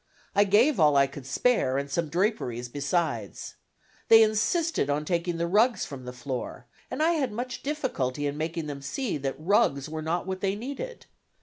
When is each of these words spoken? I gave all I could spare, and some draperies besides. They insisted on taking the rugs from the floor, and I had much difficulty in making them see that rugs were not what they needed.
I 0.33 0.45
gave 0.45 0.79
all 0.79 0.95
I 0.97 1.05
could 1.05 1.27
spare, 1.27 1.77
and 1.77 1.87
some 1.87 2.09
draperies 2.09 2.69
besides. 2.69 3.53
They 4.07 4.23
insisted 4.23 4.89
on 4.89 5.05
taking 5.05 5.37
the 5.37 5.45
rugs 5.45 5.85
from 5.85 6.05
the 6.05 6.11
floor, 6.11 6.65
and 6.89 7.03
I 7.03 7.11
had 7.11 7.31
much 7.31 7.61
difficulty 7.61 8.25
in 8.25 8.35
making 8.35 8.65
them 8.65 8.81
see 8.81 9.19
that 9.19 9.35
rugs 9.37 9.87
were 9.87 10.01
not 10.01 10.25
what 10.25 10.41
they 10.41 10.55
needed. 10.55 11.05